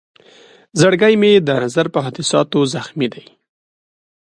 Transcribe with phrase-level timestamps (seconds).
[0.79, 3.25] زړګی مې د نظر په حادثاتو زخمي دی.